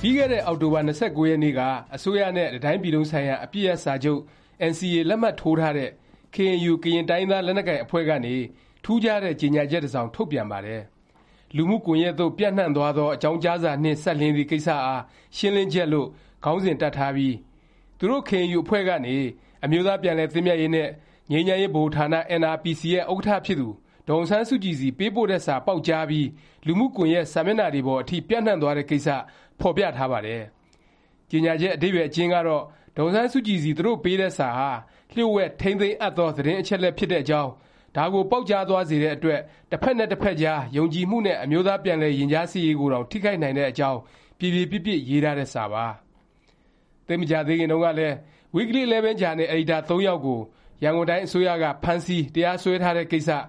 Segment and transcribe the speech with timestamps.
[0.00, 1.60] ပြီးခဲ့တဲ့ အောက်တိုဘာ ၂၉ ရက်နေ့က
[1.94, 4.20] အစိုးရနဲ့ တစ်တိုင်းပြည်လုံးဆိုင်ရာ အပစ်ရပ်စာချုပ်
[4.70, 5.90] NCA လက်မှတ်ထိုးထားတဲ့
[6.34, 8.34] KNU ကရင်တိုင်းရင်းသား လက်နက်ကိုင် အဖွဲ့ကနေ
[8.84, 10.82] ထူးခြားတဲ့ ကြေငြာချက် တစ်စောင် ထုတ်ပြန်ပါတယ်။
[11.56, 15.02] လူမှုကွန်ယက်သို့ ပျံ့နှံ့သွားသော အကြောင်းကြားစာနှင့် စပ်လျဉ်းသည့် ကိစ္စအား
[15.36, 16.08] ရှင်းလင်းချက်လို့
[16.44, 17.34] ခေါင်းစဉ်တပ်ထားပြီး
[17.98, 19.16] သူတို့ KNU အဖွဲ့ကနေ
[19.64, 20.88] အမျိုးသားပြန်လည်သင့်မြတ်ရေးနဲ့
[21.30, 22.06] ငြိမ်းချမ်းရေးဗဟိုဌာန
[22.40, 23.68] NRPC ရဲ့ ဥက္ကဌ ဖြစ်သူ
[24.08, 26.28] ဒေါ်အောင်ဆန်းစုကြည်ဆီ ပေးပို့တဲ့စာ ပေါက်ကြားပြီး
[26.66, 29.08] လူမှုကွန်ယက် စာမျက်နှာတွေပေါ်အထိ ပျံ့နှံ့သွားတဲ့ ကိစ္စ
[29.60, 30.42] ဖော်ပြထားပါတယ်။
[31.30, 32.62] ကြေငြာချက် အဓိပ္ပါယ် အကျဉ်းကတော့
[32.96, 34.70] ဒေါ်အောင်ဆန်းစုကြည်ဆီ သူတို့ပေးတဲ့စာဟာ
[35.14, 37.50] လျှို့ဝှက် ထိမ်းသိမ်းအပ်သော သတင်းအချက်အလက် ဖြစ်တဲ့အကြောင်း၊
[37.96, 39.40] ဒါကို ပေါက်ကြားသွားစေတဲ့အတွက်
[39.70, 43.98] တစ်ဖက်နဲ့ တစ်ဖက်ကြား ယုံကြည်မှုနဲ့ အမျိုးသား ပြန်လည်ရင်ကြားစေ့ရေးကိုတောင် ထိခိုက်နိုင်တဲ့အကြောင်း
[44.38, 45.84] ပြေပြေပြစ်ပြစ် ရေးထားတဲ့ စာပါ။
[47.06, 48.14] သိပ်မကြာသေးခင်တုန်းကလည်း
[48.54, 50.40] Weekly Eleven ဂျာနယ် အယ်ဒီတာသုံးယောက်ကို
[50.82, 53.30] ရန်ကုန်တိုင်းအစိုးရက ဖမ်းဆီး၊တရားစွဲထားတဲ့ကိစ္စ၊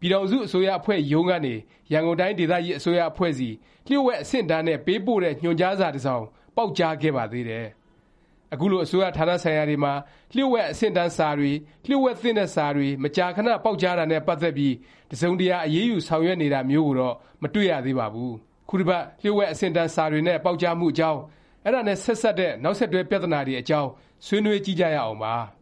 [0.00, 1.54] ပြည်ထောင်စုအစိုးရအဖွဲ့ရုံးကနေ
[1.92, 3.48] ရန်ကုန်တိုင်းဒေသကြီး အစိုးရအဖွဲ့ဆီ
[3.86, 6.24] လျှို့ဝှက် အဆင့်အတန်းနဲ့ ပေးပို့တဲ့ ညွှန်ကြားစာ တစ်စောင်
[6.56, 7.66] ပေါက်ကြားခဲ့ပါသေးတယ်။
[8.52, 9.92] အခုလို အစိုးရဌာနဆိုင်ရာတွေမှာ
[10.34, 11.50] လျှို့ဝှက် အဆင့်အတန်းစာတွေ၊
[11.86, 14.74] လျှို့ဝှက်သင့်တဲ့ စာတွေ မကြာခဏ ပေါက်ကြားတာနဲ့ ပတ်သက်ပြီး
[15.10, 18.32] တစ်စုံတစ်ရာ အရေးယူ ဆောင်ရွက်နေတာမျိုးကိုတော့ မတွေ့ရသေးပါဘူး။
[18.68, 21.20] ခုတစ်ပတ် လျှို့ဝှက် အဆင့်အတန်း စာတွေနဲ့ ပေါက်ကြားမှုအကြောင်း၊
[21.64, 23.90] အဲဒါနဲ့ ဆက်စပ်တဲ့ နောက်ဆက်တွဲ ပြသနာတွေအကြောင်း
[24.26, 25.34] ဆွေးနွေးကြည့်ကြရအောင်ပါ။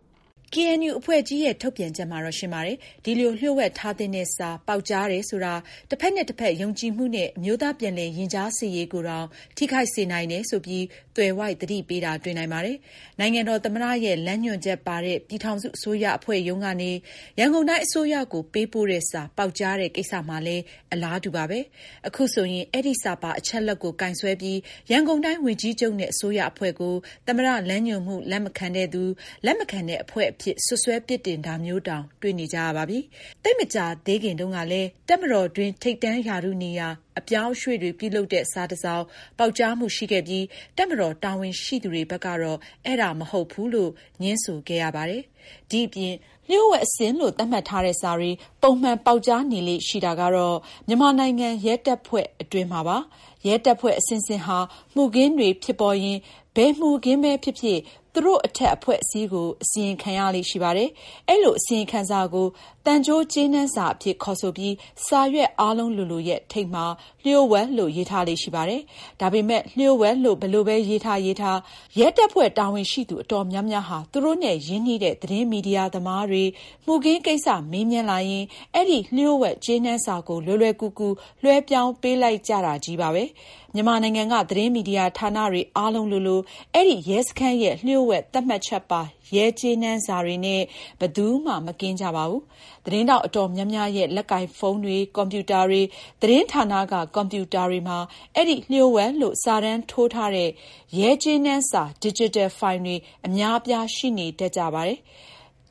[0.53, 5.55] ကေအဲန်ယူအဖွဲ့ကြီးရဲ့ ထုတ်ပြန်ချက်မှာတော့ ရှင်းပါတယ်။ဒီလို လျှို့ဝှက်ထားသင့်တဲ့စာ ပေါက်ကြားတယ်ဆိုတာ
[5.91, 10.85] တစ်ဖက်နဲ့ တစ်ဖက် ယုံကြည်မှုနဲ့ အမျိုးသားပြန်လည်ရင်ကြားစေ့ရေးကိုတောင် ထိခိုက်စေနိုင်တယ် ဆိုပြီး
[11.17, 12.77] သွယ်ဝိုက် သတိပေးတာ တွေ့နိုင်ပါတယ်။
[13.21, 16.91] နိုင်ငံတော်သမ္မတရဲ့ လမ်းညွှန်ချက်ပါတဲ့ ပြည်ထောင်စု အစိုးရအဖွဲ့ရုံးကနေ
[17.39, 21.61] ရန်ကုန်တိုင်း အစိုးရကို ပေးပို့တဲ့စာ ပေါက်ကြားတဲ့ ကိစ္စမှာလည်း အလားတူပါပဲ။
[22.09, 24.59] အခုဆိုရင် အဲဒီစာပါ အချက်အလက်ကို ကိုင်စွဲပြီး
[24.91, 26.95] ရန်ကုန်တိုင်း ဝန်ကြီးချုပ်နဲ့ အစိုးရအဖွဲ့ကို
[27.27, 29.03] သမ္မတ လမ်းညွှန်မှု လက်မခံတဲ့သူ၊
[29.47, 32.99] လက်မခံတဲ့အဖွဲ့အဖြစ် စွပ်စွဲ ပြစ်တင်တာမျိုးတောင် တွေ့နေကြရပါပြီ။
[33.45, 39.05] သိပ်မကြာသေးခင်တုန်းကလည်း တပ်မတော်တွင်း ထိပ်တန်း ရာထူးနေရာ အပြောင်းအရွှေ့တွေ ပြုလုပ်တဲ့ စာတစ်စောင်
[39.39, 40.45] ပေါက်ကြားမှု ရှိခဲ့ပြီး
[40.77, 43.91] တပ်မတော် တာဝန်ရှိသူတွေဘက်ကတော့ အဲဒါ မဟုတ်ဘူးလို့
[44.23, 45.23] ငြင်းဆိုခဲ့ရပါတယ်။
[45.71, 46.15] ဒီ့အပြင်
[46.51, 48.31] လျှို့ဝှက် အဆင့်လို့ သတ်မှတ်ထားတဲ့ စာတွေ
[48.63, 50.57] ပုံမှန် ပေါက်ကြားနေလေ့ ရှိတာကတော့
[50.89, 52.97] မြန်မာနိုင်ငံ ရဲတပ်ဖွဲ့အတွင်းမှာပါ။
[53.47, 54.59] ရဲတပ်ဖွဲ့ အဆင့်ဆင့်ဟာ
[54.95, 56.19] မှုခင်းတွေ ဖြစ်ပေါ်ရင်
[56.57, 57.81] ဘယ်မှုခင်းပဲဖြစ်ဖြစ်
[58.15, 60.89] သူတို့အထက်အဖွဲ့အစည်းကို အစီရင်ခံရလေ့ရှိပါတယ်။
[61.29, 62.47] အဲလို အစီရင်ခံစာကို
[62.87, 64.75] သံကြိုးကြေးနန်းစာအဖြစ် ခေါ်ဆိုပြီး
[65.07, 66.85] စာရွက်အားလုံးလိုလိုရဲ့ ထိပ်မှာ
[67.25, 68.81] လျှို့ဝှက်လို့ ရေးထားလေ့ရှိပါတယ်။
[69.21, 71.59] ဒါပေမယ့် လျှို့ဝှက်လို့ ဘယ်လိုပဲ ရေးထားရေးထား
[71.99, 76.45] ရဲတပ်ဖွဲ့ တာဝန်ရှိသူ အတော်များများဟာ သူတို့နဲ့ ရင်းနှီးတဲ့ သတင်းမီဒီယာသမားတွေ
[76.87, 78.45] မှုခင်းကိစ္စ မေးမြန်းလာရင်
[78.75, 81.09] အဲဒီ လျှို့ဝှက်ကြေးနန်းစာကို လွယ်လွယ်ကူကူ
[81.43, 83.25] လွဲှပြောင်းပေးလိုက်ကြတာချည်းပါပဲ။
[83.77, 86.41] မြန်မာနိုင်ငံက သတင်းမီဒီယာဌာနတွေအားလုံးလိုလို
[86.75, 89.01] အဲဒီ ရဲစခန်းရဲ့ လျှို့ဝှက်သတ်မှတ်ချက်ပါ
[89.35, 90.63] ရဲကြေးနန်းစာတွေနဲ့
[91.01, 92.43] ဘယ်သူမှ မကင်းကြပါဘူး။
[92.85, 95.81] သတင်းထောက်အတော်များများရဲ့ လက်ကိုင်ဖုန်းတွေ၊ကွန်ပျူတာတွေ၊
[96.23, 97.99] သတင်းဌာနက ကွန်ပျူတာတွေမှာ
[98.37, 100.51] အဲဒီ လျှို့ဝှက်လို့ စာတန်းထိုးထားတဲ့
[100.99, 102.97] ရဲကြေးနန်းစာဒီဂျစ်တယ်ဖိုင်တွေ
[103.27, 105.01] အများအပြား ရှိနေတတ်ကြပါတယ်။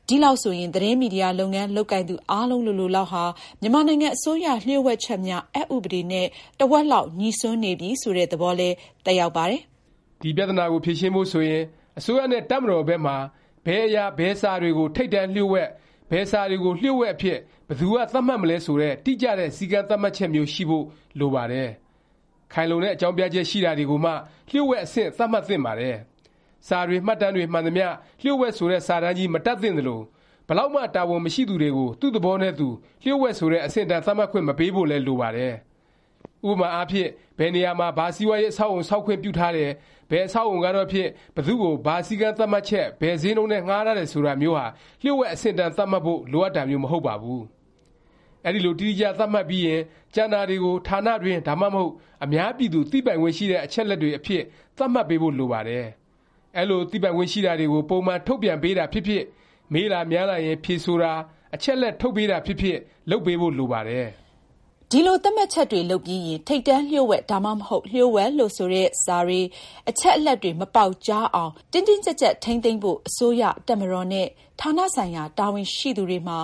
[0.08, 3.24] ဒီလောက်ဆိုရင် သတင်းမီဒီယာလုပ်ငန်း လုပ်ကိုင်သူ အားလုံးလိုလိုလောက်ဟာ
[3.60, 6.26] မြန်မာနိုင်ငံအစိုးရ လျှို့ဝှက်ချက်များ အက်ဥပဒေနဲ့
[6.58, 9.60] တစ်ဝက်လောက် ငြိစွန်းနေပြီ ဆိုတဲ့ သဘောလည်း သက်ရောက်ပါတယ်။
[10.22, 11.62] ဒီပြသနာကို ဖြေရှင်းဖို့ ဆိုရင်
[11.98, 13.16] အစိုးရနဲ့ တပ်မတော်ဘက်မှာ
[13.66, 15.68] ဘယ်အရာ ဘယ်စာတွေကို ထိပ်တန်းလျှို့ဝှက်၊
[16.10, 17.38] ဘယ်စာတွေကို လျှို့ဝှက်အဖြစ်
[17.68, 20.84] ဘယ်သူက သတ်မှတ်မလဲ ဆိုတဲ့ တိကျတဲ့ စည်းကမ်းသတ်မှတ်ချက်မျိုး ရှိဖို့
[21.18, 21.68] လိုပါတယ်။
[22.52, 24.10] ခိုင်လုံတဲ့ အကြောင်းပြချက် ရှိတာတွေကိုမှ
[24.50, 25.96] လျှို့ဝှက် အဆင့် သတ်မှတ်သင့်ပါတယ်။
[26.68, 27.86] စာတွေမှတ်တမ်းတွေမှန်သမျှ
[28.20, 30.00] လျှို့ဝှက်ဆိုတဲ့စာတန်းကြီးမတပ်သင့်သလို၊
[30.48, 32.68] ဘယ်လောက်မှတာဝန်မရှိသူတွေကိုသူ့သဘောနဲ့သူ
[33.02, 35.54] လျှို့ဝှက်ဆိုတဲ့အဆင့်အတန်းသတ်မှတ်ခွင့်မပေးဖို့လည်းလိုပါတယ်။
[36.48, 37.08] ဥပမာအားဖြင့်
[37.38, 39.70] ဘယ်နေရာမှာဘာစီးပွားရေးအဆောက်အဦဆောက်ခွင့်ပြုထားတယ်၊
[40.10, 44.66] ဘယ်အဆောက်အဦကတော့ဖြစ်ဘယ်သူ့ကိုဘာစည်းကမ်းသတ်မှတ်ချက်၊ဘယ်ဈေးနှုန်းနဲ့ငှားထားတယ်ဆိုတာမျိုးဟာ
[45.02, 47.42] လျှို့ဝှက်အဆင့်အတန်းသတ်မှတ်ဖို့လိုအပ်တာမျိုးမဟုတ်ပါဘူး။
[48.46, 49.80] အဲဒီလိုတိတိကျကျသတ်မှတ်ပြီးရင်
[50.14, 51.92] ကျန်တာတွေကိုဌာနတွင်းဒါမှမဟုတ်
[52.24, 54.42] အများပြည်သူသိပိုင်ခွင့်ရှိတဲ့အချက်အလက်တွေအဖြစ်
[54.76, 55.86] သတ်မှတ်ပေးဖို့လိုပါတယ်။
[56.56, 59.22] အဲလို သိပိုင်ခွင့်ရှိတာတွေကို ပုံမှန် ထုတ်ပြန်ပေးတာဖြစ်ဖြစ်၊
[59.72, 61.12] မေးလာများလာရင် ဖြေဆိုတာ၊
[61.54, 62.78] အချက်အလက် ထုတ်ပေးတာဖြစ်ဖြစ်
[63.10, 64.06] လုပ်ပေးဖို့ လိုပါတယ်။
[64.90, 69.40] ဒီလို သတ်မှတ်ချက်တွေ လုပ်ပြီးရင် ထိပ်တန်း လျှို့ဝှက် ဒါမှမဟုတ် လျှို့ဝှက်လို့ ဆိုတဲ့ စာတွေ၊
[69.88, 74.26] အချက်အလက်တွေ မပေါက်ကြားအောင် တင်းတင်းကြပ်ကြပ် ထိမ်းသိမ်းဖို့ အစိုးရ၊တပ်မတော်နဲ့
[74.60, 76.38] ဌာနဆိုင်ရာ တာဝန်ရှိသူတွေမှာ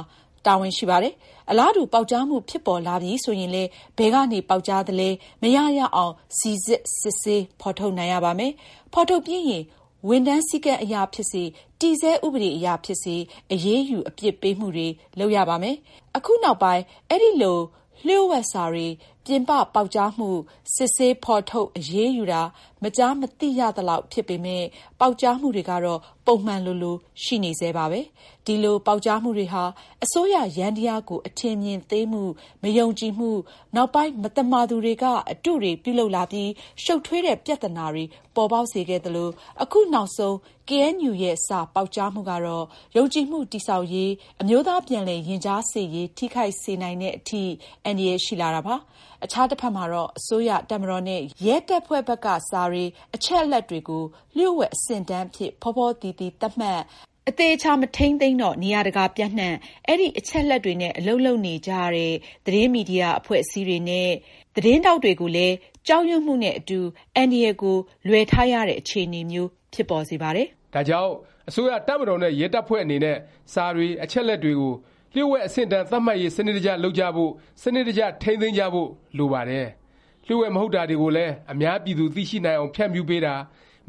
[0.46, 1.14] တာဝန်ရှိပါတယ်။
[1.50, 5.08] အလားတူ ပေါက်ကြားမှု ဖြစ်ပေါ်လာပြီ ဆိုရင်လည်း ဘယ်ကနေ ပေါက်ကြားသလဲ
[5.42, 8.52] မရရအောင် စိစစ် စစ်ဆေး ဖော်ထုတ်နိုင်ရပါမယ်။
[8.92, 9.64] ဖော်ထုတ်ပြီးရင်
[10.08, 11.42] ဝန်ထမ်းစည်းကမ်းအရဖြစ်စေ၊
[11.80, 13.16] တည်ဆဲဥပဒေအရဖြစ်စေ
[13.52, 14.88] အရေးယူ အပြစ်ပေးမှုတွေ
[15.18, 15.76] လုပ်ရပါမယ်။
[16.16, 17.58] အခုနောက်ပိုင်း အဲလို
[18.06, 18.86] လျှို့ဝှက်စာတွေ
[19.26, 20.30] ပြင်ပပေါက်ကြားမှု
[20.74, 22.42] စစ်ဆေး ဖော်ထုတ် အရေးယူတာ
[22.82, 24.66] မကြားမသိရသလောက် ဖြစ်ပေမယ့်
[25.00, 26.00] ပေါက်ကြားမှုတွေကတော့
[26.30, 28.00] ပုံမှန်လိုလို ရှိနေဆဲပါပဲ။
[28.46, 29.64] ဒီလို ပေါက်ကြားမှုတွေဟာ
[30.04, 32.22] အစိုးရယန္တယားကို အထင်မြင်သေးမှု၊
[32.62, 33.30] မယုံကြည်မှု၊
[33.76, 36.50] နောက်ပိုင်း မသမာသူတွေက အတုတွေ ပြုလုပ်လာပြီး
[36.82, 38.04] ရှုတ်ထွေးတဲ့ ပြသနာတွေ
[38.36, 39.28] ပေါ်ပေါက်စေခဲ့သလို၊
[39.62, 40.36] အခုနောက်ဆုံး
[40.68, 42.64] ကေအဲန်ယူရဲ့စပေါက်ကြားမှုကတော့
[42.96, 44.10] ယုံကြည်မှု တည်ဆောက်ရေး၊
[44.40, 47.42] အမျိုးသား ပြန်လည်ရင်ကြားစေ့ရေး ထိခိုက်စေနိုင်သည်အထိ
[47.84, 48.76] အန္တရာယ် ရှိလာတာပါ။
[49.24, 52.84] အခြားတစ်ဖက်မှာတော့ အစိုးရ၊တပ်မတော်နဲ့ ရဲတပ်ဖွဲ့ဘက်က စာတွေ၊
[53.14, 54.04] အချက်အလက်တွေကို
[54.36, 56.78] လျှို့ဝှက် အဆင့်အတန်းအဖြစ် ဖောဖောသီသီသတ်မှတ်၊
[57.28, 59.54] အသေအခြာ မထိမ်းသိမ်းတော့ နေရာတကာ ပျံ့နှံ့၊
[59.88, 62.12] အဲဒီ အချက်အလက်တွေနဲ့ အလုပ်လုပ်နေကြတဲ့
[62.46, 64.10] သတင်းမီဒီယာ အဖွဲ့အစည်းတွေနဲ့
[64.56, 65.54] သတင်းထောက်တွေကိုလည်း
[65.88, 66.80] ကြောက်ရွံ့မှုနဲ့အတူ
[67.16, 67.76] အန္တရာယ်ကို
[68.08, 71.12] လွယ်ထားရတဲ့ အခြေအနေမျိုး ဖြစ်ပေါ်စေပါတယ်။ဒါကြောင့်
[71.48, 73.16] အစိုးရ၊တပ်မတော်နဲ့ ရဲတပ်ဖွဲ့ အနေနဲ့
[73.52, 74.74] စာတွေ၊အချက်အလက်တွေကို
[75.14, 77.30] လျှို့ဝှက် အဆင့်အတန်း သတ်မှတ်ရေး စနစ်တကျ လုပ်ကြဖို့၊
[77.62, 78.88] စနစ်တကျ ထိမ်းသိမ်းကြဖို့
[79.18, 79.66] လိုပါတယ်။
[80.26, 83.34] လျှို့ဝှက် မဟုတ်တာတွေကိုလည်း အများပြည်သူ သိရှိနိုင်အောင် ဖြန့်ဖြူးပေးတာ၊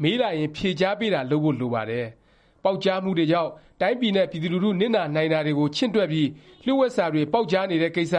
[0.02, 2.06] မေးလာရင် ဖြေကြားပေးတာ လုပ်ဖို့ လိုပါတယ်။
[2.64, 3.50] ပေါက်ကြားမှုတွေကြောင့်
[3.80, 6.28] တိုင်းပြည်နဲ့ ပြည်သူလူထု နစ်နာနိုင်တာတွေကို ချင့်တွက်ပြီး
[6.64, 8.14] လျှို့ဝှက်စာတွေ ပေါက်ကြားနေတဲ့ကိစ္စ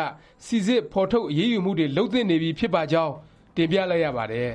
[0.45, 3.13] စိစစ်၊ဖော်ထုတ် အရေးယူမှုတွေ လုပ်သင့်နေပြီ ဖြစ်ပါကြောင်း
[3.56, 4.51] တင်ပြလိုက်ရပါတယ်